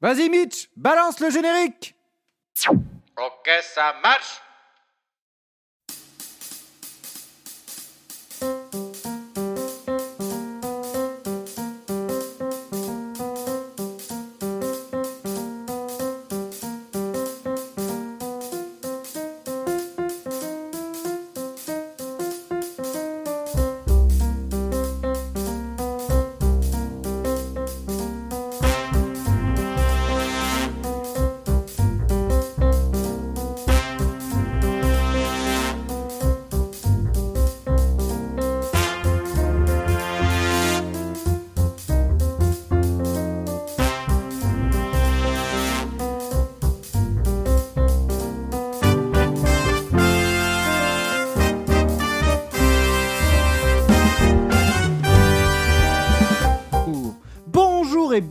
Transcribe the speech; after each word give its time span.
Vas-y 0.00 0.28
Mitch, 0.28 0.68
balance 0.76 1.20
le 1.20 1.30
générique. 1.30 1.94
Ok, 2.68 3.48
ça 3.62 3.94
marche 4.02 4.40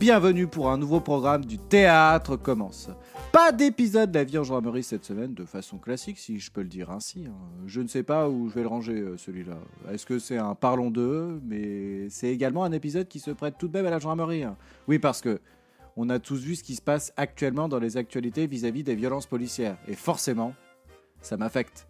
bienvenue 0.06 0.46
pour 0.46 0.70
un 0.70 0.78
nouveau 0.78 1.00
programme 1.00 1.44
du 1.44 1.58
Théâtre 1.58 2.36
commence. 2.36 2.90
Pas 3.32 3.50
d'épisode 3.50 4.12
de 4.12 4.18
la 4.20 4.22
vie 4.22 4.38
en 4.38 4.44
gendarmerie 4.44 4.84
cette 4.84 5.04
semaine, 5.04 5.34
de 5.34 5.44
façon 5.44 5.78
classique 5.78 6.16
si 6.16 6.38
je 6.38 6.52
peux 6.52 6.60
le 6.60 6.68
dire 6.68 6.92
ainsi. 6.92 7.24
hein. 7.26 7.34
Je 7.66 7.80
ne 7.80 7.88
sais 7.88 8.04
pas 8.04 8.28
où 8.28 8.48
je 8.48 8.54
vais 8.54 8.60
le 8.60 8.68
ranger 8.68 8.92
euh, 9.00 9.16
celui-là. 9.16 9.58
Est-ce 9.90 10.06
que 10.06 10.20
c'est 10.20 10.38
un 10.38 10.54
parlons 10.54 10.92
d'eux 10.92 11.40
Mais 11.44 12.08
c'est 12.08 12.28
également 12.28 12.62
un 12.62 12.70
épisode 12.70 13.08
qui 13.08 13.18
se 13.18 13.32
prête 13.32 13.56
tout 13.58 13.66
de 13.66 13.72
même 13.76 13.86
à 13.86 13.90
la 13.90 13.98
gendarmerie. 13.98 14.44
hein. 14.44 14.56
Oui 14.86 15.00
parce 15.00 15.20
que 15.20 15.40
on 15.96 16.08
a 16.08 16.20
tous 16.20 16.40
vu 16.40 16.54
ce 16.54 16.62
qui 16.62 16.76
se 16.76 16.82
passe 16.82 17.12
actuellement 17.16 17.68
dans 17.68 17.80
les 17.80 17.96
actualités 17.96 18.46
vis-à-vis 18.46 18.84
des 18.84 18.94
violences 18.94 19.26
policières. 19.26 19.76
Et 19.88 19.94
forcément, 19.94 20.54
ça 21.20 21.36
m'affecte. 21.36 21.85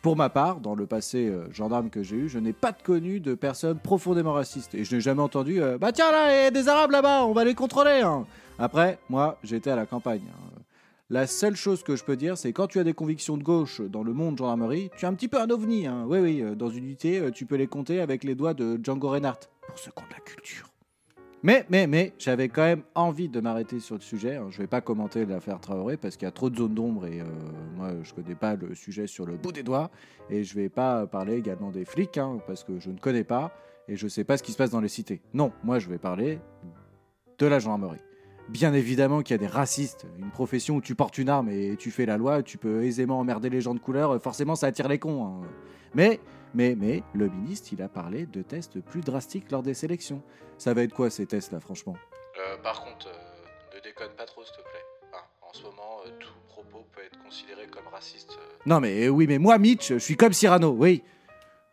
Pour 0.00 0.16
ma 0.16 0.28
part, 0.28 0.60
dans 0.60 0.74
le 0.76 0.86
passé 0.86 1.26
euh, 1.26 1.50
gendarme 1.52 1.90
que 1.90 2.02
j'ai 2.04 2.16
eu, 2.16 2.28
je 2.28 2.38
n'ai 2.38 2.52
pas 2.52 2.72
connu 2.72 3.18
de 3.18 3.34
personnes 3.34 3.78
profondément 3.78 4.32
racistes. 4.32 4.74
Et 4.74 4.84
je 4.84 4.94
n'ai 4.94 5.00
jamais 5.00 5.22
entendu 5.22 5.60
euh, 5.60 5.76
Bah 5.76 5.90
tiens 5.92 6.10
là, 6.12 6.40
il 6.40 6.44
y 6.44 6.46
a 6.46 6.50
des 6.52 6.68
Arabes 6.68 6.92
là-bas, 6.92 7.24
on 7.24 7.32
va 7.32 7.44
les 7.44 7.54
contrôler 7.54 8.00
hein. 8.04 8.24
Après, 8.60 8.98
moi, 9.08 9.38
j'étais 9.42 9.70
à 9.70 9.76
la 9.76 9.86
campagne. 9.86 10.22
hein. 10.28 10.60
La 11.10 11.26
seule 11.26 11.56
chose 11.56 11.82
que 11.82 11.96
je 11.96 12.04
peux 12.04 12.16
dire, 12.16 12.36
c'est 12.36 12.52
quand 12.52 12.66
tu 12.66 12.78
as 12.78 12.84
des 12.84 12.92
convictions 12.92 13.36
de 13.36 13.42
gauche 13.42 13.80
dans 13.80 14.02
le 14.02 14.12
monde 14.12 14.36
gendarmerie, 14.38 14.90
tu 14.96 15.04
es 15.04 15.08
un 15.08 15.14
petit 15.14 15.28
peu 15.28 15.40
un 15.40 15.48
ovni. 15.50 15.86
hein. 15.86 16.04
Oui, 16.06 16.18
oui, 16.20 16.42
euh, 16.42 16.54
dans 16.54 16.68
une 16.68 16.84
unité, 16.84 17.20
tu 17.34 17.44
peux 17.46 17.56
les 17.56 17.66
compter 17.66 18.00
avec 18.00 18.24
les 18.24 18.34
doigts 18.34 18.54
de 18.54 18.78
Django 18.82 19.08
Reinhardt. 19.08 19.48
Pour 19.66 19.76
ont 20.02 20.06
de 20.08 20.14
la 20.14 20.20
culture. 20.20 20.68
Mais, 21.44 21.64
mais, 21.68 21.86
mais, 21.86 22.12
j'avais 22.18 22.48
quand 22.48 22.64
même 22.64 22.82
envie 22.96 23.28
de 23.28 23.40
m'arrêter 23.40 23.78
sur 23.78 23.94
le 23.94 24.00
sujet. 24.00 24.36
hein. 24.36 24.48
Je 24.50 24.58
vais 24.58 24.66
pas 24.66 24.80
commenter 24.80 25.24
l'affaire 25.24 25.60
Traoré 25.60 25.96
parce 25.96 26.16
qu'il 26.16 26.26
y 26.26 26.28
a 26.28 26.32
trop 26.32 26.50
de 26.50 26.56
zones 26.56 26.74
d'ombre 26.74 27.06
et 27.06 27.20
euh, 27.20 27.24
moi 27.76 27.90
je 28.02 28.12
connais 28.12 28.34
pas 28.34 28.56
le 28.56 28.74
sujet 28.74 29.06
sur 29.06 29.24
le 29.24 29.36
bout 29.36 29.52
des 29.52 29.62
doigts. 29.62 29.90
Et 30.30 30.42
je 30.42 30.54
vais 30.54 30.68
pas 30.68 31.06
parler 31.06 31.36
également 31.36 31.70
des 31.70 31.84
flics 31.84 32.18
hein, 32.18 32.40
parce 32.46 32.64
que 32.64 32.80
je 32.80 32.90
ne 32.90 32.98
connais 32.98 33.24
pas 33.24 33.52
et 33.86 33.94
je 33.94 34.08
sais 34.08 34.24
pas 34.24 34.36
ce 34.36 34.42
qui 34.42 34.50
se 34.50 34.56
passe 34.56 34.70
dans 34.70 34.80
les 34.80 34.88
cités. 34.88 35.22
Non, 35.32 35.52
moi 35.62 35.78
je 35.78 35.88
vais 35.88 35.98
parler 35.98 36.40
de 37.38 37.46
la 37.46 37.60
gendarmerie. 37.60 38.00
Bien 38.48 38.72
évidemment 38.72 39.20
qu'il 39.22 39.34
y 39.34 39.34
a 39.34 39.38
des 39.38 39.46
racistes, 39.46 40.06
une 40.18 40.30
profession 40.30 40.76
où 40.76 40.80
tu 40.80 40.94
portes 40.94 41.18
une 41.18 41.28
arme 41.28 41.50
et 41.50 41.76
tu 41.76 41.90
fais 41.90 42.06
la 42.06 42.16
loi, 42.16 42.42
tu 42.42 42.56
peux 42.56 42.82
aisément 42.82 43.18
emmerder 43.18 43.50
les 43.50 43.60
gens 43.60 43.74
de 43.74 43.78
couleur, 43.78 44.20
forcément 44.22 44.56
ça 44.56 44.68
attire 44.68 44.88
les 44.88 44.98
cons. 44.98 45.24
hein. 45.26 45.46
Mais, 45.94 46.18
mais, 46.54 46.74
mais, 46.74 47.02
le 47.14 47.28
ministre, 47.28 47.68
il 47.72 47.82
a 47.82 47.88
parlé 47.88 48.24
de 48.26 48.40
tests 48.42 48.80
plus 48.80 49.02
drastiques 49.02 49.50
lors 49.50 49.62
des 49.62 49.74
sélections. 49.74 50.22
Ça 50.56 50.72
va 50.72 50.82
être 50.82 50.94
quoi 50.94 51.10
ces 51.10 51.26
tests 51.26 51.52
là, 51.52 51.60
franchement? 51.60 51.94
Euh, 52.38 52.56
Par 52.62 52.82
contre, 52.82 53.08
euh, 53.08 53.76
ne 53.76 53.82
déconne 53.82 54.12
pas 54.16 54.24
trop, 54.24 54.42
s'il 54.44 54.56
te 54.56 54.62
plaît. 54.62 54.84
Hein, 55.12 55.24
en 55.42 55.52
ce 55.52 55.62
moment, 55.64 55.98
euh, 56.06 56.10
tout 56.18 56.32
propos 56.48 56.86
peut 56.94 57.02
être 57.04 57.22
considéré 57.22 57.66
comme 57.70 57.86
raciste. 57.92 58.30
euh. 58.32 58.56
Non 58.66 58.80
mais 58.80 59.06
euh, 59.06 59.08
oui, 59.10 59.26
mais 59.26 59.38
moi, 59.38 59.58
Mitch, 59.58 59.88
je 59.92 59.98
suis 59.98 60.16
comme 60.16 60.32
Cyrano, 60.32 60.70
oui. 60.70 61.02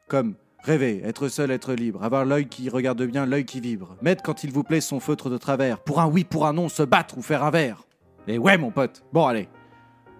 Comme 0.08 0.36
rêver, 0.66 1.02
être 1.06 1.28
seul, 1.28 1.52
être 1.52 1.74
libre, 1.74 2.04
avoir 2.04 2.26
l'œil 2.26 2.48
qui 2.48 2.70
regarde 2.70 3.02
bien, 3.04 3.26
l'œil 3.26 3.46
qui 3.46 3.62
vibre, 3.62 3.96
mettre 4.02 4.24
quand 4.24 4.44
il 4.44 4.52
vous 4.52 4.64
plaît 4.64 4.82
son 4.82 5.00
feutre 5.00 5.30
de 5.30 5.38
travers, 5.38 5.80
pour 5.80 6.00
un 6.02 6.08
oui, 6.08 6.24
pour 6.24 6.48
un 6.48 6.54
non, 6.54 6.68
se 6.70 6.84
battre 6.84 7.18
ou 7.18 7.22
faire 7.22 7.44
un 7.44 7.52
verre. 7.52 7.84
Et 8.28 8.38
ouais, 8.40 8.58
mon 8.58 8.72
pote. 8.72 9.04
Bon, 9.14 9.26
allez. 9.28 9.48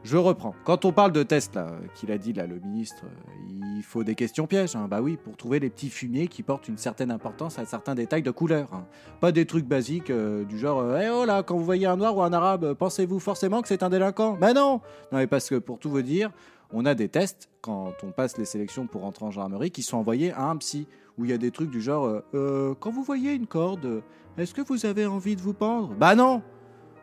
Je 0.04 0.18
reprends. 0.18 0.54
Quand 0.66 0.86
on 0.86 0.92
parle 0.92 1.12
de 1.12 1.24
tests, 1.24 1.56
là, 1.56 1.72
qu'il 1.96 2.12
a 2.12 2.20
dit 2.20 2.32
là, 2.32 2.46
le 2.46 2.60
ministre, 2.60 3.06
il 3.50 3.82
faut 3.82 4.04
des 4.04 4.14
questions 4.14 4.46
pièges. 4.46 4.76
hein. 4.76 4.88
Bah 4.88 5.02
oui, 5.02 5.18
pour 5.18 5.36
trouver 5.36 5.60
les 5.60 5.72
petits 5.72 5.90
fumiers 5.90 6.28
qui 6.28 6.44
portent 6.44 6.68
une 6.68 6.78
certaine 6.78 7.10
importance 7.10 7.58
à 7.58 7.66
certains 7.66 7.96
détails 7.96 8.22
de 8.22 8.30
couleur. 8.30 8.70
hein. 8.72 8.86
Pas 9.20 9.32
des 9.32 9.48
trucs 9.48 9.66
basiques 9.66 10.12
euh, 10.12 10.44
du 10.44 10.60
genre, 10.60 10.80
euh, 10.80 11.00
eh 11.04 11.10
oh 11.10 11.26
là, 11.26 11.42
quand 11.42 11.58
vous 11.58 11.66
voyez 11.66 11.88
un 11.88 11.98
noir 11.98 12.16
ou 12.16 12.22
un 12.22 12.34
arabe, 12.34 12.76
pensez-vous 12.76 13.20
forcément 13.20 13.64
que 13.64 13.68
c'est 13.68 13.82
un 13.82 13.90
délinquant? 13.90 14.38
Mais 14.40 14.54
non 14.54 14.74
Non, 15.12 15.18
mais 15.18 15.26
parce 15.26 15.50
que 15.50 15.56
pour 15.56 15.80
tout 15.80 15.90
vous 15.90 16.04
dire, 16.04 16.30
on 16.72 16.86
a 16.86 16.96
des 16.96 17.10
tests 17.10 17.50
quand 17.62 17.94
on 18.04 18.12
passe 18.12 18.38
les 18.38 18.46
sélections 18.46 18.88
pour 18.88 19.02
rentrer 19.02 19.26
en 19.26 19.32
gendarmerie 19.32 19.72
qui 19.72 19.84
sont 19.84 19.98
envoyés 19.98 20.32
à 20.32 20.44
un 20.44 20.58
psy 20.58 20.88
où 21.18 21.26
il 21.26 21.32
y 21.32 21.34
a 21.34 21.38
des 21.38 21.52
trucs 21.52 21.70
du 21.70 21.82
genre 21.82 22.06
euh, 22.06 22.22
Euh, 22.34 22.74
quand 22.80 22.92
vous 22.92 23.04
voyez 23.04 23.34
une 23.34 23.48
corde, 23.48 24.02
est-ce 24.38 24.54
que 24.54 24.62
vous 24.62 24.86
avez 24.86 25.06
envie 25.06 25.36
de 25.36 25.42
vous 25.42 25.54
pendre? 25.54 25.94
Bah 25.98 26.16
non 26.16 26.42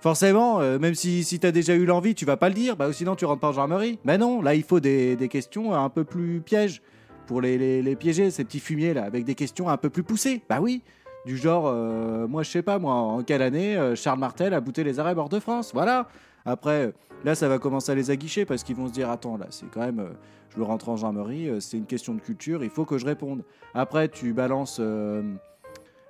Forcément, 0.01 0.61
euh, 0.61 0.81
même 0.81 0.97
si, 0.97 1.23
si 1.23 1.39
t'as 1.39 1.53
déjà 1.53 1.75
eu 1.75 1.85
l'envie, 1.85 2.15
tu 2.15 2.25
vas 2.25 2.37
pas 2.37 2.49
le 2.49 2.55
dire, 2.55 2.77
bah 2.77 2.93
sinon 2.93 3.15
tu 3.15 3.25
rentres 3.25 3.41
pas 3.41 3.49
en 3.49 3.53
gendarmerie. 3.53 3.99
Mais 4.05 4.19
non, 4.19 4.43
là 4.43 4.55
il 4.55 4.65
faut 4.65 4.81
des, 4.81 5.17
questions 5.31 5.75
un 5.75 5.89
peu 5.89 6.05
plus 6.05 6.41
pièges 6.41 6.83
pour 7.27 7.41
les, 7.41 7.97
piéger, 7.97 8.31
ces 8.31 8.45
petits 8.45 8.59
fumiers 8.59 8.95
là, 8.95 9.05
avec 9.05 9.25
des 9.25 9.37
questions 9.37 9.69
un 9.69 9.77
peu 9.77 9.91
plus 9.91 10.03
poussées. 10.03 10.43
Bah 10.49 10.59
oui, 10.61 10.83
du 11.25 11.37
genre, 11.37 11.73
moi 12.29 12.43
je 12.43 12.51
sais 12.51 12.63
pas, 12.63 12.81
moi, 12.81 12.95
en 12.95 13.23
quelle 13.23 13.43
année 13.43 13.93
Charles 13.95 14.19
Martel 14.19 14.55
a 14.55 14.61
bouté 14.61 14.83
les 14.83 14.99
Arabes 14.99 15.19
hors 15.19 15.29
de 15.29 15.39
France 15.39 15.71
Voilà. 15.73 16.09
Après, 16.45 16.87
euh, 16.87 16.93
là 17.25 17.35
ça 17.35 17.49
va 17.49 17.59
commencer 17.59 17.93
à 17.93 17.95
les 17.95 18.11
aguicher 18.11 18.45
parce 18.45 18.63
qu'ils 18.63 18.77
vont 18.77 18.89
se 18.89 18.93
dire, 18.93 19.11
attends, 19.11 19.37
là 19.37 19.47
c'est 19.51 19.71
quand 19.71 19.81
même, 19.81 20.01
euh, 20.01 20.11
je 20.51 20.57
veux 20.57 20.65
rentrer 20.65 20.91
en 20.91 20.97
gendarmerie, 20.97 21.49
euh, 21.49 21.61
c'est 21.61 21.77
une 21.77 21.87
question 21.87 22.15
de 22.15 22.21
culture, 22.21 22.65
il 22.65 22.71
faut 22.71 22.85
que 22.85 22.99
je 22.99 23.07
réponde. 23.07 23.45
Après, 23.75 24.09
tu 24.09 24.33
balances. 24.33 24.81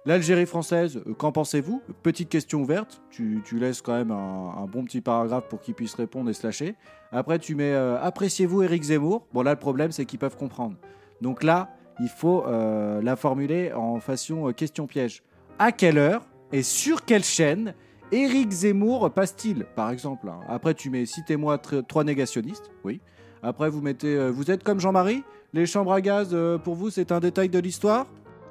L'Algérie 0.04 0.46
française, 0.46 1.00
qu'en 1.16 1.30
pensez-vous? 1.30 1.80
Petite 2.02 2.28
question 2.28 2.60
ouverte, 2.60 3.00
tu, 3.08 3.40
laisses 3.52 3.82
quand 3.82 3.92
même 3.92 4.10
un, 4.10 4.66
bon 4.66 4.84
petit 4.84 5.00
paragraphe 5.00 5.46
pour 5.48 5.60
qu'ils 5.60 5.74
puissent 5.74 5.94
répondre 5.94 6.28
et 6.28 6.32
se 6.32 6.44
lâcher. 6.44 6.74
Après, 7.12 7.38
tu 7.38 7.54
mets 7.54 7.72
Appréciez-vous 7.72 8.64
Éric 8.64 8.82
Zemmour? 8.82 9.28
Bon, 9.32 9.42
là, 9.42 9.52
le 9.52 9.60
problème, 9.60 9.92
c'est 9.92 10.04
qu'ils 10.04 10.18
peuvent 10.18 10.36
comprendre. 10.36 10.74
Donc 11.20 11.44
là, 11.44 11.70
il 12.00 12.08
faut 12.08 12.44
la 12.44 13.14
formuler 13.14 13.72
en 13.72 14.00
façon 14.00 14.48
euh, 14.48 14.52
question 14.52 14.86
piège. 14.86 15.22
À 15.58 15.72
quelle 15.72 15.98
heure 15.98 16.26
et 16.52 16.62
sur 16.62 17.04
quelle 17.04 17.24
chaîne 17.24 17.74
Éric 18.12 18.50
Zemmour 18.50 19.10
passe-t-il, 19.10 19.64
par 19.74 19.90
exemple 19.90 20.28
hein? 20.28 20.40
Après, 20.48 20.74
tu 20.74 20.90
mets 20.90 21.06
Citez-moi 21.06 21.56
tr- 21.56 21.84
trois 21.86 22.04
négationnistes, 22.04 22.70
oui. 22.84 23.00
Après, 23.42 23.70
vous 23.70 23.80
mettez 23.80 24.14
euh, 24.14 24.30
Vous 24.30 24.50
êtes 24.50 24.62
comme 24.62 24.78
Jean-Marie? 24.80 25.24
Les 25.54 25.66
chambres 25.66 25.92
à 25.92 26.00
gaz, 26.00 26.28
euh, 26.32 26.58
pour 26.58 26.74
vous, 26.74 26.90
c'est 26.90 27.10
un 27.10 27.20
détail 27.20 27.48
de 27.48 27.58
l'histoire? 27.58 28.06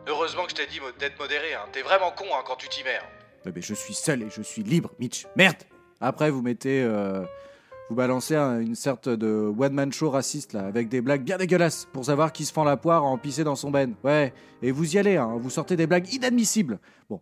Heureusement 0.08 0.44
que 0.46 0.50
je 0.52 0.56
t'ai 0.56 0.66
dit 0.68 0.80
d'être 1.00 1.20
modéré, 1.20 1.54
hein. 1.54 1.66
T'es 1.72 1.82
vraiment 1.84 2.12
con 2.16 2.26
hein, 2.34 2.42
quand 2.46 2.56
tu 2.58 2.68
t'y 2.70 2.84
mets. 2.84 2.90
hein. 2.98 3.08
Eh 3.46 3.52
ben, 3.52 3.62
je 3.62 3.74
suis 3.74 3.94
seul 3.94 4.24
et 4.24 4.28
je 4.30 4.42
suis 4.42 4.64
libre, 4.64 4.92
Mitch. 5.00 5.28
Merde 5.36 5.58
Après, 6.00 6.30
vous 6.32 6.42
mettez. 6.42 6.82
euh, 6.84 7.24
vous 7.90 7.96
balancez 7.96 8.36
un- 8.36 8.60
une 8.62 8.76
sorte 8.76 9.10
de 9.10 9.52
one-man 9.58 9.92
show 9.92 10.10
raciste, 10.10 10.54
là, 10.54 10.62
avec 10.66 10.90
des 10.90 11.02
blagues 11.02 11.24
bien 11.24 11.38
dégueulasses, 11.38 11.88
pour 11.92 12.06
savoir 12.06 12.32
qui 12.32 12.46
se 12.46 12.54
fend 12.54 12.64
la 12.64 12.78
poire 12.78 13.04
en 13.04 13.18
pissé 13.18 13.44
dans 13.44 13.56
son 13.56 13.70
ben. 13.70 13.94
Ouais, 14.04 14.34
et 14.62 14.72
vous 14.72 14.96
y 14.96 14.98
allez, 15.00 15.22
vous 15.40 15.50
sortez 15.50 15.76
des 15.76 15.88
blagues 15.88 16.12
inadmissibles. 16.14 16.80
Bon. 17.10 17.20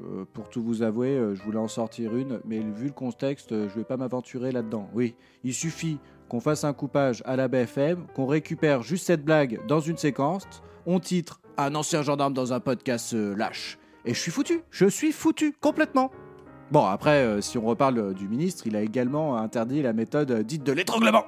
Euh, 0.00 0.24
pour 0.32 0.48
tout 0.48 0.62
vous 0.62 0.82
avouer, 0.82 1.16
euh, 1.16 1.34
je 1.34 1.42
voulais 1.42 1.58
en 1.58 1.68
sortir 1.68 2.16
une, 2.16 2.40
mais 2.44 2.60
vu 2.60 2.86
le 2.86 2.92
contexte, 2.92 3.52
euh, 3.52 3.68
je 3.68 3.74
vais 3.74 3.84
pas 3.84 3.96
m'aventurer 3.96 4.52
là-dedans. 4.52 4.88
Oui, 4.94 5.14
il 5.44 5.52
suffit 5.54 5.98
qu'on 6.28 6.40
fasse 6.40 6.64
un 6.64 6.72
coupage 6.72 7.22
à 7.26 7.36
la 7.36 7.48
BFM, 7.48 8.06
qu'on 8.14 8.26
récupère 8.26 8.82
juste 8.82 9.06
cette 9.06 9.24
blague 9.24 9.60
dans 9.66 9.80
une 9.80 9.98
séquence, 9.98 10.44
on 10.86 10.98
titre 10.98 11.40
Un 11.58 11.74
ancien 11.74 12.02
gendarme 12.02 12.32
dans 12.32 12.52
un 12.52 12.60
podcast 12.60 13.12
euh, 13.12 13.36
lâche. 13.36 13.78
Et 14.04 14.14
je 14.14 14.18
suis 14.18 14.30
foutu, 14.30 14.62
je 14.70 14.86
suis 14.86 15.12
foutu, 15.12 15.54
complètement. 15.60 16.10
Bon, 16.70 16.86
après, 16.86 17.42
si 17.42 17.58
on 17.58 17.66
reparle 17.66 18.14
du 18.14 18.26
ministre, 18.26 18.66
il 18.66 18.74
a 18.76 18.80
également 18.80 19.36
interdit 19.36 19.82
la 19.82 19.92
méthode 19.92 20.32
dite 20.42 20.64
de 20.64 20.72
l'étranglement. 20.72 21.24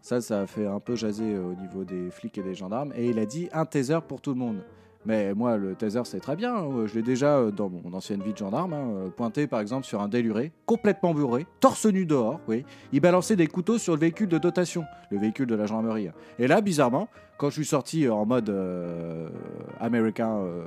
Ça, 0.00 0.20
ça 0.20 0.42
a 0.42 0.46
fait 0.46 0.66
un 0.66 0.78
peu 0.78 0.94
jaser 0.94 1.36
au 1.36 1.54
niveau 1.54 1.82
des 1.82 2.10
flics 2.12 2.38
et 2.38 2.42
des 2.42 2.54
gendarmes. 2.54 2.92
Et 2.94 3.08
il 3.08 3.18
a 3.18 3.26
dit 3.26 3.48
un 3.52 3.66
taser 3.66 3.98
pour 4.06 4.20
tout 4.20 4.30
le 4.30 4.38
monde. 4.38 4.62
Mais 5.06 5.34
moi, 5.34 5.56
le 5.58 5.74
taser, 5.74 6.00
c'est 6.04 6.20
très 6.20 6.34
bien. 6.34 6.54
hein. 6.56 6.86
Je 6.86 6.94
l'ai 6.94 7.02
déjà, 7.02 7.36
euh, 7.36 7.50
dans 7.50 7.68
mon 7.68 7.92
ancienne 7.92 8.22
vie 8.22 8.32
de 8.32 8.38
gendarme, 8.38 8.72
hein, 8.72 8.88
euh, 8.94 9.08
pointé 9.10 9.46
par 9.46 9.60
exemple 9.60 9.84
sur 9.84 10.00
un 10.00 10.08
déluré, 10.08 10.52
complètement 10.64 11.12
bourré, 11.12 11.46
torse 11.60 11.84
nu 11.86 12.06
dehors, 12.06 12.40
oui. 12.48 12.64
Il 12.92 13.00
balançait 13.00 13.36
des 13.36 13.46
couteaux 13.46 13.76
sur 13.78 13.92
le 13.94 14.00
véhicule 14.00 14.28
de 14.28 14.38
dotation, 14.38 14.84
le 15.10 15.18
véhicule 15.18 15.46
de 15.46 15.54
la 15.54 15.66
gendarmerie. 15.66 16.08
hein. 16.08 16.14
Et 16.38 16.46
là, 16.46 16.60
bizarrement, 16.62 17.08
quand 17.36 17.48
je 17.50 17.54
suis 17.54 17.66
sorti 17.66 18.06
euh, 18.06 18.14
en 18.14 18.24
mode 18.24 18.48
euh, 18.48 19.28
américain, 19.80 20.36
euh, 20.38 20.64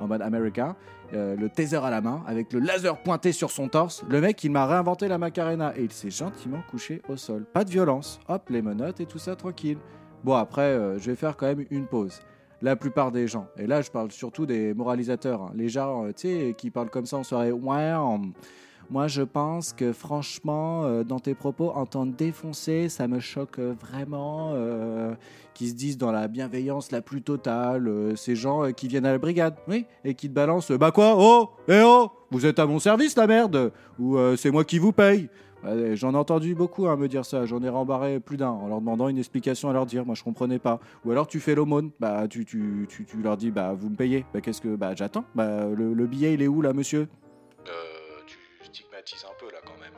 en 0.00 0.06
mode 0.06 0.22
américain, 0.22 0.74
euh, 1.12 1.36
le 1.36 1.48
taser 1.48 1.76
à 1.76 1.90
la 1.90 2.00
main, 2.00 2.22
avec 2.26 2.52
le 2.52 2.60
laser 2.60 2.96
pointé 3.02 3.32
sur 3.32 3.50
son 3.50 3.68
torse. 3.68 4.04
Le 4.08 4.20
mec, 4.20 4.42
il 4.44 4.50
m'a 4.50 4.66
réinventé 4.66 5.08
la 5.08 5.18
Macarena 5.18 5.72
et 5.76 5.82
il 5.84 5.92
s'est 5.92 6.10
gentiment 6.10 6.62
couché 6.70 7.02
au 7.08 7.16
sol. 7.16 7.44
Pas 7.52 7.64
de 7.64 7.70
violence, 7.70 8.20
hop, 8.28 8.48
les 8.50 8.62
menottes 8.62 9.00
et 9.00 9.06
tout 9.06 9.18
ça 9.18 9.34
tranquille. 9.36 9.78
Bon, 10.24 10.34
après, 10.34 10.62
euh, 10.62 10.98
je 10.98 11.10
vais 11.10 11.16
faire 11.16 11.36
quand 11.36 11.46
même 11.46 11.64
une 11.70 11.86
pause. 11.86 12.20
La 12.60 12.74
plupart 12.74 13.12
des 13.12 13.28
gens, 13.28 13.46
et 13.56 13.66
là 13.66 13.82
je 13.82 13.90
parle 13.90 14.10
surtout 14.10 14.44
des 14.44 14.74
moralisateurs, 14.74 15.42
hein. 15.42 15.52
les 15.54 15.68
gens, 15.68 16.06
euh, 16.06 16.52
qui 16.52 16.70
parlent 16.70 16.90
comme 16.90 17.06
ça 17.06 17.16
en 17.16 17.22
soirée, 17.22 17.52
ouais, 17.52 17.92
moi, 18.90 19.06
je 19.06 19.20
pense 19.20 19.74
que 19.74 19.92
franchement, 19.92 20.84
euh, 20.84 21.04
dans 21.04 21.18
tes 21.18 21.34
propos, 21.34 21.70
entendre 21.74 22.14
défoncer, 22.16 22.88
ça 22.88 23.06
me 23.06 23.20
choque 23.20 23.58
vraiment. 23.58 24.52
euh, 24.54 25.14
qui 25.52 25.68
se 25.68 25.74
disent 25.74 25.98
dans 25.98 26.12
la 26.12 26.28
bienveillance 26.28 26.92
la 26.92 27.02
plus 27.02 27.20
totale, 27.20 27.88
euh, 27.88 28.14
ces 28.14 28.36
gens 28.36 28.70
qui 28.70 28.86
viennent 28.86 29.06
à 29.06 29.10
la 29.10 29.18
brigade, 29.18 29.56
oui, 29.66 29.86
et 30.04 30.14
qui 30.14 30.28
te 30.28 30.32
balancent, 30.32 30.70
bah 30.70 30.92
quoi, 30.92 31.16
oh, 31.18 31.50
eh 31.66 31.82
oh, 31.84 32.12
vous 32.30 32.46
êtes 32.46 32.60
à 32.60 32.66
mon 32.66 32.78
service, 32.78 33.16
la 33.16 33.26
merde, 33.26 33.72
ou 33.98 34.16
c'est 34.36 34.52
moi 34.52 34.62
qui 34.62 34.78
vous 34.78 34.92
paye. 34.92 35.28
Ouais, 35.64 35.96
J'en 35.96 36.14
ai 36.14 36.16
entendu 36.16 36.54
beaucoup 36.54 36.86
hein, 36.86 36.96
me 36.96 37.08
dire 37.08 37.24
ça, 37.24 37.44
j'en 37.46 37.60
ai 37.62 37.68
rembarré 37.68 38.20
plus 38.20 38.36
d'un 38.36 38.50
en 38.50 38.68
leur 38.68 38.80
demandant 38.80 39.08
une 39.08 39.18
explication 39.18 39.68
à 39.68 39.72
leur 39.72 39.86
dire, 39.86 40.06
moi 40.06 40.14
je 40.14 40.22
comprenais 40.22 40.58
pas. 40.58 40.78
Ou 41.04 41.10
alors 41.10 41.26
tu 41.26 41.40
fais 41.40 41.54
l'aumône, 41.54 41.90
bah 41.98 42.28
tu, 42.28 42.44
tu, 42.44 42.86
tu, 42.88 43.04
tu 43.04 43.16
leur 43.22 43.36
dis, 43.36 43.50
bah 43.50 43.72
vous 43.72 43.90
me 43.90 43.96
payez, 43.96 44.24
bah 44.32 44.40
qu'est-ce 44.40 44.60
que, 44.60 44.76
bah 44.76 44.94
j'attends, 44.94 45.24
bah 45.34 45.66
le, 45.66 45.94
le 45.94 46.06
billet 46.06 46.34
il 46.34 46.42
est 46.42 46.48
où 46.48 46.62
là 46.62 46.72
monsieur? 46.72 47.08
Euh, 47.66 48.20
tu 48.26 48.38
stigmatises 48.64 49.24
un 49.24 49.34
peu 49.38 49.46
là 49.52 49.58
quand 49.64 49.78
même. 49.80 49.92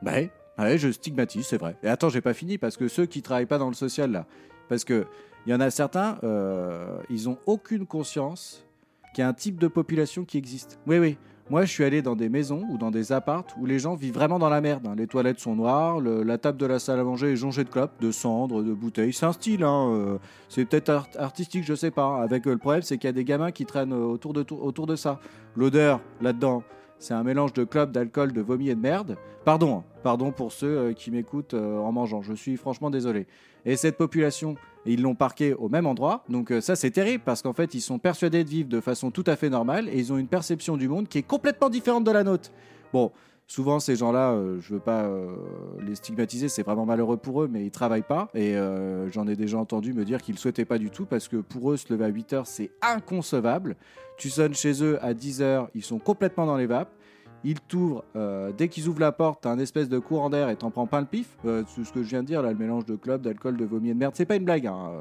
Bah 0.00 0.12
ouais, 0.12 0.30
ouais, 0.58 0.78
je 0.78 0.90
stigmatise, 0.90 1.46
c'est 1.46 1.58
vrai. 1.58 1.76
Et 1.82 1.88
attends, 1.88 2.08
j'ai 2.08 2.22
pas 2.22 2.34
fini 2.34 2.56
parce 2.56 2.76
que 2.76 2.88
ceux 2.88 3.06
qui 3.06 3.20
travaillent 3.22 3.46
pas 3.46 3.58
dans 3.58 3.68
le 3.68 3.74
social 3.74 4.10
là, 4.12 4.26
parce 4.68 4.84
que 4.84 5.06
il 5.46 5.50
y 5.52 5.54
en 5.54 5.60
a 5.60 5.70
certains, 5.70 6.18
euh, 6.22 6.98
ils 7.10 7.28
ont 7.28 7.36
aucune 7.46 7.84
conscience 7.86 8.64
qu'il 9.12 9.22
y 9.22 9.24
a 9.24 9.28
un 9.28 9.34
type 9.34 9.58
de 9.58 9.68
population 9.68 10.24
qui 10.24 10.38
existe. 10.38 10.78
Oui, 10.86 10.98
oui. 10.98 11.18
Moi, 11.50 11.64
je 11.64 11.70
suis 11.70 11.84
allé 11.84 12.00
dans 12.00 12.16
des 12.16 12.28
maisons 12.28 12.62
ou 12.70 12.78
dans 12.78 12.90
des 12.90 13.12
appartes 13.12 13.54
où 13.60 13.66
les 13.66 13.78
gens 13.78 13.94
vivent 13.94 14.14
vraiment 14.14 14.38
dans 14.38 14.48
la 14.48 14.60
merde. 14.60 14.86
hein. 14.86 14.94
Les 14.96 15.06
toilettes 15.06 15.40
sont 15.40 15.54
noires, 15.54 16.00
la 16.00 16.38
table 16.38 16.56
de 16.56 16.64
la 16.66 16.78
salle 16.78 16.98
à 17.00 17.04
manger 17.04 17.32
est 17.32 17.36
jonchée 17.36 17.64
de 17.64 17.68
clopes, 17.68 18.00
de 18.00 18.10
cendres, 18.10 18.62
de 18.62 18.72
bouteilles. 18.72 19.12
C'est 19.12 19.26
un 19.26 19.32
style, 19.32 19.62
hein. 19.64 19.88
euh, 19.90 20.18
c'est 20.48 20.64
peut-être 20.64 20.88
art- 20.88 21.08
artistique, 21.18 21.64
je 21.64 21.74
sais 21.74 21.90
pas. 21.90 22.22
Avec 22.22 22.46
euh, 22.46 22.52
le 22.52 22.58
problème, 22.58 22.82
c'est 22.82 22.96
qu'il 22.96 23.08
y 23.08 23.10
a 23.10 23.12
des 23.12 23.24
gamins 23.24 23.50
qui 23.50 23.66
traînent 23.66 23.92
euh, 23.92 24.06
autour 24.06 24.86
de 24.86 24.96
ça. 24.96 25.20
L'odeur 25.54 26.00
là-dedans, 26.22 26.62
c'est 27.02 27.14
un 27.14 27.24
mélange 27.24 27.52
de 27.52 27.64
clopes, 27.64 27.90
d'alcool, 27.90 28.32
de 28.32 28.40
vomi 28.40 28.68
et 28.68 28.76
de 28.76 28.80
merde. 28.80 29.16
Pardon, 29.44 29.78
hein. 29.78 29.84
pardon 30.04 30.30
pour 30.30 30.52
ceux 30.52 30.78
euh, 30.78 30.92
qui 30.92 31.10
m'écoutent 31.10 31.54
euh, 31.54 31.78
en 31.78 31.90
mangeant. 31.90 32.22
Je 32.22 32.32
suis 32.32 32.56
franchement 32.56 32.90
désolé. 32.90 33.26
Et 33.66 33.74
cette 33.74 33.96
population, 33.96 34.54
ils 34.86 35.02
l'ont 35.02 35.16
parqué 35.16 35.52
au 35.52 35.68
même 35.68 35.86
endroit. 35.86 36.22
Donc 36.28 36.52
euh, 36.52 36.60
ça, 36.60 36.76
c'est 36.76 36.92
terrible 36.92 37.24
parce 37.26 37.42
qu'en 37.42 37.52
fait, 37.52 37.74
ils 37.74 37.80
sont 37.80 37.98
persuadés 37.98 38.44
de 38.44 38.48
vivre 38.48 38.68
de 38.68 38.80
façon 38.80 39.10
tout 39.10 39.24
à 39.26 39.34
fait 39.34 39.50
normale 39.50 39.88
et 39.88 39.98
ils 39.98 40.12
ont 40.12 40.16
une 40.16 40.28
perception 40.28 40.76
du 40.76 40.86
monde 40.86 41.08
qui 41.08 41.18
est 41.18 41.24
complètement 41.24 41.70
différente 41.70 42.04
de 42.04 42.12
la 42.12 42.22
nôtre. 42.22 42.50
Bon, 42.92 43.10
souvent 43.46 43.80
ces 43.80 43.96
gens-là, 43.96 44.32
euh, 44.32 44.58
je 44.60 44.74
veux 44.74 44.80
pas 44.80 45.02
euh, 45.04 45.26
les 45.86 45.94
stigmatiser, 45.94 46.48
c'est 46.48 46.62
vraiment 46.62 46.86
malheureux 46.86 47.16
pour 47.16 47.42
eux, 47.42 47.48
mais 47.50 47.64
ils 47.64 47.70
travaillent 47.70 48.02
pas. 48.02 48.28
Et 48.34 48.56
euh, 48.56 49.10
j'en 49.10 49.26
ai 49.26 49.36
déjà 49.36 49.58
entendu 49.58 49.92
me 49.92 50.04
dire 50.04 50.22
qu'ils 50.22 50.38
souhaitaient 50.38 50.64
pas 50.64 50.78
du 50.78 50.90
tout 50.90 51.04
parce 51.06 51.28
que 51.28 51.36
pour 51.36 51.72
eux, 51.72 51.76
se 51.76 51.92
lever 51.92 52.04
à 52.04 52.08
8 52.08 52.32
heures, 52.32 52.46
c'est 52.46 52.70
inconcevable. 52.80 53.76
Tu 54.16 54.30
sonnes 54.30 54.54
chez 54.54 54.82
eux 54.82 54.98
à 55.04 55.14
10 55.14 55.42
heures, 55.42 55.68
ils 55.74 55.84
sont 55.84 55.98
complètement 55.98 56.46
dans 56.46 56.56
les 56.56 56.66
vapes. 56.66 56.92
Ils 57.44 57.60
t'ouvrent, 57.60 58.04
euh, 58.14 58.52
dès 58.56 58.68
qu'ils 58.68 58.86
ouvrent 58.86 59.00
la 59.00 59.10
porte, 59.10 59.40
t'as 59.42 59.50
un 59.50 59.58
espèce 59.58 59.88
de 59.88 59.98
courant 59.98 60.30
d'air 60.30 60.48
et 60.48 60.54
t'en 60.54 60.70
prends 60.70 60.86
pas 60.86 61.00
le 61.00 61.06
pif. 61.08 61.36
C'est 61.42 61.84
ce 61.84 61.92
que 61.92 62.04
je 62.04 62.08
viens 62.08 62.22
de 62.22 62.28
dire, 62.28 62.40
le 62.40 62.54
mélange 62.54 62.84
de 62.86 62.94
club, 62.94 63.22
d'alcool, 63.22 63.56
de 63.56 63.64
vomi 63.64 63.90
et 63.90 63.94
de 63.94 63.98
merde, 63.98 64.14
c'est 64.14 64.26
pas 64.26 64.36
une 64.36 64.44
blague. 64.44 64.68
hein. 64.68 64.92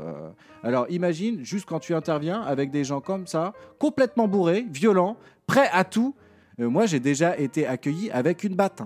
Alors 0.64 0.88
imagine, 0.90 1.46
juste 1.46 1.68
quand 1.70 1.80
tu 1.80 1.94
interviens 1.94 2.42
avec 2.42 2.72
des 2.72 2.84
gens 2.84 3.00
comme 3.00 3.28
ça, 3.28 3.54
complètement 3.78 4.28
bourrés, 4.28 4.66
violents, 4.72 5.18
prêts 5.46 5.70
à 5.72 5.84
tout. 5.84 6.16
Euh, 6.60 6.70
moi, 6.70 6.86
j'ai 6.86 7.00
déjà 7.00 7.38
été 7.38 7.66
accueilli 7.66 8.12
avec 8.12 8.44
une 8.44 8.56
batte. 8.56 8.82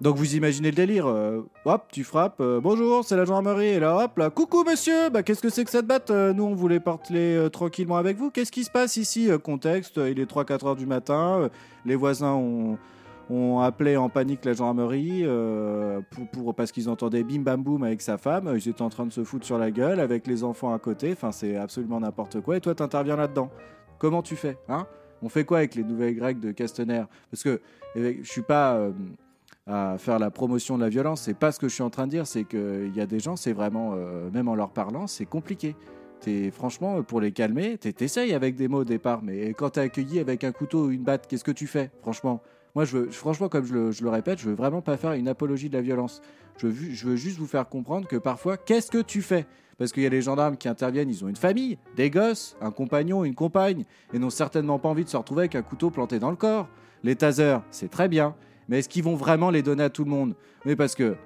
Donc 0.00 0.16
vous 0.16 0.34
imaginez 0.34 0.70
le 0.70 0.76
délire. 0.76 1.06
euh, 1.06 1.42
hop, 1.66 1.84
tu 1.92 2.04
frappes. 2.04 2.40
euh, 2.40 2.58
bonjour, 2.58 3.04
c'est 3.04 3.16
la 3.16 3.26
gendarmerie. 3.26 3.66
Et 3.66 3.80
là, 3.80 4.04
hop, 4.04 4.16
là, 4.16 4.30
coucou 4.30 4.64
monsieur. 4.64 5.10
Bah 5.10 5.22
qu'est-ce 5.22 5.42
que 5.42 5.50
c'est 5.50 5.62
que 5.64 5.70
cette 5.70 5.86
batte 5.86 6.10
Nous, 6.10 6.42
on 6.42 6.54
voulait 6.54 6.80
parler 6.80 7.36
euh, 7.36 7.48
tranquillement 7.50 7.96
avec 7.98 8.16
vous. 8.16 8.30
Qu'est-ce 8.30 8.50
qui 8.50 8.64
se 8.64 8.70
passe 8.70 8.96
ici 8.96 9.28
Contexte, 9.44 9.98
il 9.98 10.18
est 10.18 10.30
3-4 10.30 10.66
heures 10.68 10.76
du 10.76 10.86
matin. 10.86 11.50
les 11.84 11.96
voisins 11.96 12.32
ont 12.32 13.60
appelé 13.60 13.96
en 13.98 14.08
panique 14.08 14.44
la 14.46 14.54
gendarmerie 14.54 15.24
pour, 16.10 16.26
pour- 16.28 16.54
parce 16.54 16.72
qu'ils 16.72 16.88
entendaient 16.88 17.22
bim 17.22 17.40
bam 17.42 17.62
boum 17.62 17.82
avec 17.84 18.00
sa 18.00 18.16
femme. 18.16 18.50
Ils 18.56 18.68
étaient 18.70 18.80
en 18.82 18.88
train 18.88 19.04
de 19.04 19.12
se 19.12 19.22
foutre 19.22 19.44
sur 19.44 19.58
la 19.58 19.70
gueule 19.70 20.00
avec 20.00 20.26
les 20.26 20.42
enfants 20.44 20.72
à 20.72 20.78
côté. 20.78 21.12
Enfin, 21.12 21.30
c'est 21.30 21.56
absolument 21.56 22.00
n'importe 22.00 22.40
quoi. 22.40 22.56
Et 22.56 22.60
toi, 22.62 22.74
t'interviens 22.74 23.16
là-dedans. 23.16 23.50
Comment 23.98 24.22
tu 24.22 24.34
fais 24.34 24.56
hein? 24.70 24.86
On 25.22 25.28
fait 25.28 25.44
quoi 25.44 25.58
avec 25.58 25.74
les 25.74 25.84
nouvelles 25.84 26.14
grecques 26.16 26.40
de 26.40 26.52
Castaner 26.52 27.04
Parce 27.30 27.42
que 27.42 27.60
euh, 27.96 28.14
je 28.22 28.30
suis 28.30 28.42
pas 28.42 28.74
euh, 28.74 28.92
à 29.66 29.96
faire 29.98 30.18
la 30.18 30.30
promotion 30.30 30.76
de 30.78 30.82
la 30.82 30.88
violence. 30.88 31.22
C'est 31.22 31.34
pas 31.34 31.52
ce 31.52 31.58
que 31.58 31.68
je 31.68 31.74
suis 31.74 31.82
en 31.82 31.90
train 31.90 32.06
de 32.06 32.10
dire. 32.10 32.26
C'est 32.26 32.44
qu'il 32.44 32.92
y 32.94 33.00
a 33.00 33.06
des 33.06 33.20
gens, 33.20 33.36
c'est 33.36 33.52
vraiment, 33.52 33.92
euh, 33.94 34.30
même 34.30 34.48
en 34.48 34.54
leur 34.54 34.70
parlant, 34.70 35.06
c'est 35.06 35.26
compliqué. 35.26 35.76
T'es, 36.20 36.50
franchement, 36.50 37.02
pour 37.02 37.20
les 37.20 37.32
calmer, 37.32 37.78
t'es- 37.78 37.92
t'essayes 37.92 38.34
avec 38.34 38.54
des 38.54 38.68
mots 38.68 38.80
au 38.80 38.84
départ, 38.84 39.22
mais 39.22 39.54
quand 39.54 39.70
t'es 39.70 39.80
accueilli 39.80 40.18
avec 40.18 40.44
un 40.44 40.52
couteau 40.52 40.86
ou 40.86 40.90
une 40.90 41.02
batte, 41.02 41.26
qu'est-ce 41.26 41.44
que 41.44 41.50
tu 41.50 41.66
fais 41.66 41.90
Franchement, 42.02 42.42
moi, 42.74 42.84
je 42.84 42.98
veux, 42.98 43.10
franchement, 43.10 43.48
comme 43.48 43.64
je 43.64 43.74
le, 43.74 44.08
répète, 44.10 44.38
je 44.38 44.48
veux 44.50 44.54
vraiment 44.54 44.82
pas 44.82 44.96
faire 44.96 45.12
une 45.12 45.28
apologie 45.28 45.68
de 45.70 45.74
la 45.76 45.82
violence. 45.82 46.20
Je 46.58 46.66
veux 46.66 47.16
juste 47.16 47.38
vous 47.38 47.46
faire 47.46 47.66
comprendre 47.68 48.06
que 48.06 48.16
parfois, 48.16 48.58
qu'est-ce 48.58 48.90
que 48.90 49.00
tu 49.00 49.22
fais? 49.22 49.46
Parce 49.80 49.92
qu'il 49.92 50.02
y 50.02 50.06
a 50.06 50.10
les 50.10 50.20
gendarmes 50.20 50.58
qui 50.58 50.68
interviennent, 50.68 51.08
ils 51.08 51.24
ont 51.24 51.28
une 51.28 51.36
famille, 51.36 51.78
des 51.96 52.10
gosses, 52.10 52.54
un 52.60 52.70
compagnon, 52.70 53.24
une 53.24 53.34
compagne, 53.34 53.84
et 54.12 54.18
n'ont 54.18 54.28
certainement 54.28 54.78
pas 54.78 54.90
envie 54.90 55.04
de 55.04 55.08
se 55.08 55.16
retrouver 55.16 55.40
avec 55.40 55.54
un 55.54 55.62
couteau 55.62 55.88
planté 55.88 56.18
dans 56.18 56.28
le 56.28 56.36
corps. 56.36 56.68
Les 57.02 57.16
tasers, 57.16 57.62
c'est 57.70 57.90
très 57.90 58.06
bien, 58.06 58.34
mais 58.68 58.80
est-ce 58.80 58.90
qu'ils 58.90 59.04
vont 59.04 59.16
vraiment 59.16 59.48
les 59.48 59.62
donner 59.62 59.84
à 59.84 59.88
tout 59.88 60.04
le 60.04 60.10
monde? 60.10 60.34
Mais 60.66 60.76
parce 60.76 60.94
que 60.94 61.16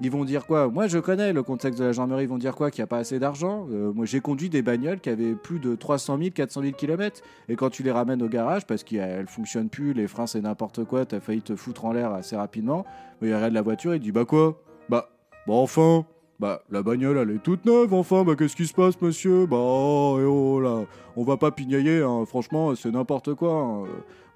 ils 0.00 0.10
vont 0.10 0.24
dire 0.24 0.46
quoi? 0.46 0.68
Moi, 0.68 0.86
je 0.86 0.98
connais 0.98 1.34
le 1.34 1.42
contexte 1.42 1.78
de 1.80 1.84
la 1.84 1.92
gendarmerie. 1.92 2.24
Ils 2.24 2.28
vont 2.30 2.38
dire 2.38 2.54
quoi? 2.54 2.70
Qu'il 2.70 2.80
n'y 2.80 2.84
a 2.84 2.86
pas 2.86 2.96
assez 2.96 3.18
d'argent? 3.18 3.66
Euh, 3.70 3.92
moi, 3.92 4.06
j'ai 4.06 4.20
conduit 4.20 4.48
des 4.48 4.62
bagnoles 4.62 5.00
qui 5.00 5.10
avaient 5.10 5.34
plus 5.34 5.58
de 5.58 5.74
300 5.74 6.16
000, 6.16 6.30
400 6.30 6.62
000 6.62 6.72
km. 6.72 7.20
Et 7.50 7.56
quand 7.56 7.68
tu 7.68 7.82
les 7.82 7.90
ramènes 7.90 8.22
au 8.22 8.28
garage, 8.28 8.64
parce 8.64 8.84
qu'elles 8.84 9.26
fonctionnent 9.26 9.68
plus, 9.68 9.92
les 9.92 10.06
freins, 10.06 10.26
c'est 10.26 10.40
n'importe 10.40 10.84
quoi, 10.84 11.04
t'as 11.04 11.20
failli 11.20 11.42
te 11.42 11.56
foutre 11.56 11.84
en 11.84 11.92
l'air 11.92 12.12
assez 12.12 12.36
rapidement. 12.36 12.86
Il 13.20 13.30
arrête 13.34 13.52
la 13.52 13.60
voiture, 13.60 13.94
il 13.94 14.00
dit 14.00 14.12
Bah 14.12 14.24
quoi? 14.24 14.62
Bah, 14.88 15.10
bah 15.46 15.54
enfin 15.54 16.06
Bah, 16.40 16.62
la 16.70 16.82
bagnole, 16.84 17.18
elle 17.18 17.30
est 17.30 17.42
toute 17.42 17.64
neuve, 17.64 17.92
enfin. 17.94 18.22
Bah, 18.24 18.34
qu'est-ce 18.36 18.54
qui 18.54 18.66
se 18.66 18.74
passe, 18.74 19.00
monsieur? 19.00 19.46
Bah, 19.46 19.56
oh, 19.58 20.18
eh 20.20 20.24
oh 20.24 20.60
là, 20.60 20.84
on 21.16 21.24
va 21.24 21.36
pas 21.36 21.50
pignailler, 21.50 22.00
hein. 22.02 22.24
franchement, 22.26 22.74
c'est 22.76 22.90
n'importe 22.92 23.34
quoi. 23.34 23.52
hein. 23.54 23.84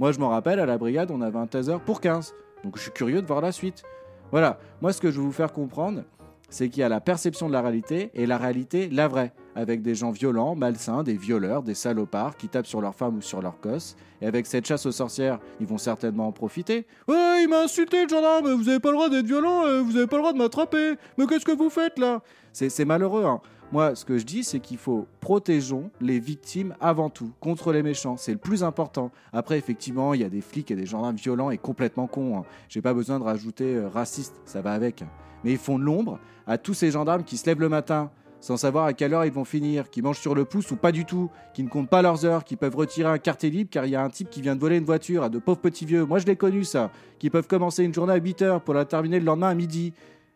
Moi, 0.00 0.10
je 0.10 0.18
m'en 0.18 0.28
rappelle, 0.30 0.58
à 0.58 0.66
la 0.66 0.78
brigade, 0.78 1.10
on 1.12 1.20
avait 1.20 1.38
un 1.38 1.46
taser 1.46 1.76
pour 1.86 2.00
15. 2.00 2.34
Donc, 2.64 2.76
je 2.76 2.82
suis 2.82 2.90
curieux 2.90 3.22
de 3.22 3.26
voir 3.26 3.40
la 3.40 3.52
suite. 3.52 3.84
Voilà, 4.32 4.58
moi 4.80 4.94
ce 4.94 5.00
que 5.00 5.10
je 5.10 5.18
veux 5.20 5.26
vous 5.26 5.30
faire 5.32 5.52
comprendre, 5.52 6.04
c'est 6.52 6.68
qu'il 6.68 6.82
y 6.82 6.84
a 6.84 6.88
la 6.90 7.00
perception 7.00 7.48
de 7.48 7.52
la 7.52 7.62
réalité 7.62 8.10
et 8.14 8.26
la 8.26 8.36
réalité, 8.36 8.90
la 8.90 9.08
vraie, 9.08 9.32
avec 9.56 9.80
des 9.80 9.94
gens 9.94 10.10
violents, 10.10 10.54
malsains, 10.54 11.02
des 11.02 11.16
violeurs, 11.16 11.62
des 11.62 11.74
salopards 11.74 12.36
qui 12.36 12.48
tapent 12.48 12.66
sur 12.66 12.82
leurs 12.82 12.94
femmes 12.94 13.16
ou 13.16 13.22
sur 13.22 13.40
leurs 13.40 13.58
gosses. 13.60 13.96
Et 14.20 14.26
avec 14.26 14.46
cette 14.46 14.66
chasse 14.66 14.84
aux 14.84 14.92
sorcières, 14.92 15.38
ils 15.60 15.66
vont 15.66 15.78
certainement 15.78 16.28
en 16.28 16.32
profiter. 16.32 16.86
Ouais, 17.08 17.42
il 17.42 17.48
m'a 17.48 17.62
insulté 17.62 18.02
le 18.02 18.08
gendarme, 18.08 18.52
vous 18.52 18.68
avez 18.68 18.80
pas 18.80 18.90
le 18.90 18.96
droit 18.96 19.08
d'être 19.08 19.26
violent, 19.26 19.64
euh, 19.64 19.80
vous 19.80 19.96
avez 19.96 20.06
pas 20.06 20.16
le 20.16 20.22
droit 20.22 20.32
de 20.34 20.38
m'attraper. 20.38 20.94
Mais 21.16 21.26
qu'est-ce 21.26 21.46
que 21.46 21.56
vous 21.56 21.70
faites 21.70 21.98
là? 21.98 22.20
C'est 22.52 22.68
c'est 22.68 22.84
malheureux, 22.84 23.24
hein. 23.24 23.40
Moi, 23.72 23.94
ce 23.94 24.04
que 24.04 24.18
je 24.18 24.26
dis, 24.26 24.44
c'est 24.44 24.60
qu'il 24.60 24.76
faut 24.76 25.06
protégeons 25.20 25.90
les 26.02 26.18
victimes 26.18 26.74
avant 26.78 27.08
tout, 27.08 27.32
contre 27.40 27.72
les 27.72 27.82
méchants. 27.82 28.18
C'est 28.18 28.32
le 28.32 28.38
plus 28.38 28.62
important. 28.62 29.10
Après, 29.32 29.56
effectivement, 29.56 30.12
il 30.12 30.20
y 30.20 30.24
a 30.24 30.28
des 30.28 30.42
flics 30.42 30.70
et 30.70 30.76
des 30.76 30.84
gendarmes 30.84 31.16
violents 31.16 31.50
et 31.50 31.56
complètement 31.56 32.06
cons. 32.06 32.36
hein. 32.36 32.44
J'ai 32.68 32.82
pas 32.82 32.92
besoin 32.92 33.18
de 33.18 33.24
rajouter 33.24 33.76
euh, 33.76 33.88
raciste, 33.88 34.34
ça 34.44 34.60
va 34.60 34.74
avec. 34.74 35.02
Mais 35.44 35.52
ils 35.52 35.58
font 35.58 35.78
de 35.78 35.84
l'ombre 35.84 36.18
à 36.46 36.58
tous 36.58 36.74
ces 36.74 36.90
gendarmes 36.90 37.24
qui 37.24 37.36
se 37.36 37.46
lèvent 37.46 37.60
le 37.60 37.68
matin 37.68 38.10
sans 38.42 38.56
savoir 38.56 38.86
à 38.86 38.92
quelle 38.92 39.14
heure 39.14 39.24
ils 39.24 39.32
vont 39.32 39.44
finir, 39.44 39.88
qui 39.88 40.02
mangent 40.02 40.18
sur 40.18 40.34
le 40.34 40.44
pouce 40.44 40.72
ou 40.72 40.76
pas 40.76 40.90
du 40.90 41.04
tout, 41.04 41.30
qui 41.54 41.62
ne 41.62 41.68
comptent 41.68 41.88
pas 41.88 42.02
leurs 42.02 42.24
heures, 42.24 42.42
qui 42.42 42.56
peuvent 42.56 42.74
retirer 42.74 43.08
un 43.08 43.18
quartier 43.18 43.50
libre 43.50 43.70
car 43.70 43.86
il 43.86 43.92
y 43.92 43.96
a 43.96 44.02
un 44.02 44.10
type 44.10 44.30
qui 44.30 44.42
vient 44.42 44.56
de 44.56 44.60
voler 44.60 44.78
une 44.78 44.84
voiture 44.84 45.22
à 45.22 45.28
de 45.28 45.38
pauvres 45.38 45.60
petits 45.60 45.86
vieux. 45.86 46.04
Moi, 46.04 46.18
je 46.18 46.26
l'ai 46.26 46.34
connu 46.34 46.64
ça. 46.64 46.90
Qui 47.20 47.30
peuvent 47.30 47.46
commencer 47.46 47.84
une 47.84 47.94
journée 47.94 48.14
à 48.14 48.16
8 48.16 48.42
heures 48.42 48.60
pour 48.60 48.74
la 48.74 48.84
terminer 48.84 49.20
le 49.20 49.26
lendemain 49.26 49.50
à 49.50 49.54
midi. 49.54 49.92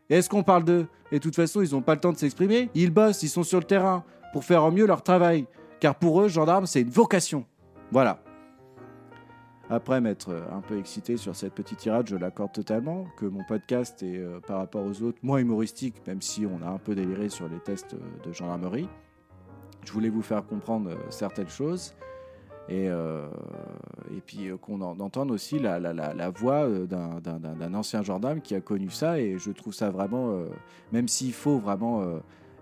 Est-ce 0.09 0.29
qu'on 0.31 0.45
parle 0.45 0.63
d'eux? 0.63 0.87
Et 1.11 1.17
de 1.17 1.23
toute 1.23 1.35
façon, 1.35 1.63
ils 1.63 1.73
n'ont 1.73 1.83
pas 1.83 1.95
le 1.95 2.01
temps 2.01 2.13
de 2.13 2.17
s'exprimer. 2.17 2.71
Ils 2.77 2.93
bossent, 2.93 3.25
ils 3.25 3.29
sont 3.29 3.43
sur 3.43 3.59
le 3.59 3.65
terrain 3.65 4.05
pour 4.33 4.45
faire 4.45 4.63
au 4.63 4.71
mieux 4.71 4.87
leur 4.87 5.03
travail. 5.03 5.47
Car 5.81 5.97
pour 5.97 6.23
eux, 6.23 6.29
gendarme, 6.29 6.67
c'est 6.67 6.83
une 6.83 6.91
vocation. 6.91 7.45
Voilà. 7.91 8.23
Après 9.69 10.01
m'être 10.01 10.29
euh, 10.31 10.43
un 10.53 10.61
peu 10.61 10.79
excité 10.79 11.17
sur 11.17 11.35
cette 11.35 11.53
petite 11.55 11.79
tirade, 11.79 12.07
je 12.09 12.17
l'accorde 12.17 12.53
totalement, 12.53 13.07
que 13.17 13.27
mon 13.27 13.43
podcast 13.45 14.01
est 14.03 14.19
euh, 14.19 14.39
par 14.41 14.59
rapport 14.59 14.85
aux 14.85 15.03
autres 15.03 15.19
moins 15.23 15.39
humoristique, 15.39 15.97
même 16.07 16.23
si 16.23 16.47
on 16.47 16.65
a 16.65 16.71
un 16.71 16.79
peu 16.79 16.95
déliré 16.95 17.29
sur 17.29 17.49
les 17.49 17.59
tests 17.59 17.95
euh, 17.95 18.27
de 18.29 18.33
gendarmerie. 18.33 18.89
Je 19.85 19.93
voulais 19.93 20.09
vous 20.09 20.23
faire 20.23 20.45
comprendre 20.47 20.91
certaines 21.11 21.49
choses 21.49 21.95
et, 22.69 22.87
et 22.87 24.21
puis 24.27 24.49
qu'on 24.61 24.81
en- 24.81 24.99
entende 24.99 25.31
aussi 25.31 25.61
la, 25.61 25.79
la- 25.79 25.93
la- 25.93 26.13
la 26.13 26.31
voix 26.31 26.69
d'un- 26.69 27.73
ancien 27.75 28.03
gendarme 28.03 28.41
qui 28.41 28.57
a 28.57 28.61
connu 28.61 28.91
ça 28.91 29.21
et 29.21 29.39
je 29.39 29.53
trouve 29.53 29.73
ça 29.73 29.91
vraiment, 29.91 30.37
même 30.91 31.07
s'il 31.07 31.33
faut 31.33 31.61
vraiment 31.61 32.03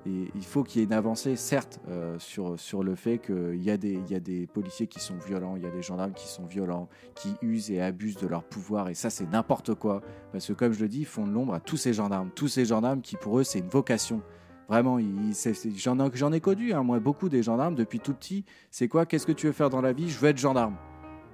Il 0.06 0.44
faut 0.44 0.64
qu'il 0.64 0.80
y 0.80 0.84
ait 0.84 0.86
une 0.86 0.92
avancée, 0.92 1.34
certes, 1.34 1.80
euh, 1.88 2.18
sur, 2.18 2.60
sur 2.60 2.82
le 2.82 2.94
fait 2.94 3.18
qu'il 3.18 3.62
y, 3.62 3.70
a 3.70 3.78
des- 3.78 3.98
y 4.10 4.14
a 4.14 4.20
des 4.20 4.46
policiers 4.46 4.86
qui 4.86 5.00
sont 5.00 5.16
violents, 5.16 5.56
il 5.56 5.62
y 5.62 5.66
a 5.66 5.70
des 5.70 5.80
gendarmes 5.80 6.12
qui 6.12 6.28
sont 6.28 6.44
violents, 6.44 6.90
qui 7.14 7.34
usent 7.40 7.70
et 7.70 7.80
abusent 7.80 8.18
de 8.18 8.26
leur 8.26 8.44
pouvoir, 8.44 8.90
et 8.90 8.94
ça, 8.94 9.08
c'est 9.08 9.30
n'importe 9.30 9.74
quoi. 9.74 10.02
Parce 10.30 10.46
que, 10.46 10.52
comme 10.52 10.74
je 10.74 10.80
le 10.80 10.88
dis, 10.88 11.00
ils 11.00 11.06
font 11.06 11.26
de 11.26 11.32
l'ombre 11.32 11.54
à 11.54 11.60
tous 11.60 11.78
ces 11.78 11.94
gendarmes. 11.94 12.30
Tous 12.34 12.48
ces 12.48 12.66
gendarmes 12.66 13.00
qui, 13.00 13.16
pour 13.16 13.38
eux, 13.38 13.44
c'est 13.44 13.60
une 13.60 13.68
vocation. 13.68 14.20
Vraiment, 14.68 14.98
j'en 14.98 16.32
ai, 16.32 16.36
ai 16.36 16.40
connu, 16.40 16.74
hein, 16.74 16.82
moi, 16.82 17.00
beaucoup 17.00 17.30
des 17.30 17.42
gendarmes, 17.42 17.74
depuis 17.74 18.00
tout 18.00 18.12
petit. 18.12 18.44
C'est 18.70 18.88
quoi? 18.88 19.06
Qu'est-ce 19.06 19.26
que 19.26 19.32
tu 19.32 19.46
veux 19.46 19.52
faire 19.52 19.70
dans 19.70 19.80
la 19.80 19.94
vie? 19.94 20.10
Je 20.10 20.18
veux 20.18 20.28
être 20.28 20.38
gendarme. 20.38 20.76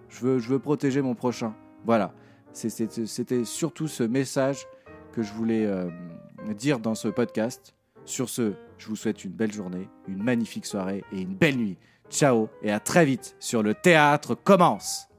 Je 0.08 0.20
veux, 0.20 0.38
je 0.38 0.48
veux 0.48 0.58
protéger 0.60 1.02
mon 1.02 1.14
prochain. 1.16 1.54
Voilà. 1.84 2.12
C'était 2.52 3.44
surtout 3.44 3.88
ce 3.88 4.02
message 4.04 4.66
que 5.12 5.22
je 5.22 5.32
voulais 5.32 5.66
euh, 5.66 5.88
dire 6.56 6.78
dans 6.78 6.94
ce 6.94 7.08
podcast. 7.08 7.74
Sur 8.10 8.28
ce, 8.28 8.54
je 8.76 8.88
vous 8.88 8.96
souhaite 8.96 9.24
une 9.24 9.30
belle 9.30 9.52
journée, 9.52 9.88
une 10.08 10.20
magnifique 10.20 10.66
soirée 10.66 11.04
et 11.12 11.20
une 11.20 11.36
belle 11.36 11.56
nuit. 11.56 11.78
Ciao 12.10 12.48
et 12.60 12.72
à 12.72 12.80
très 12.80 13.04
vite 13.04 13.36
sur 13.38 13.62
le 13.62 13.72
théâtre 13.72 14.34
commence. 14.34 15.09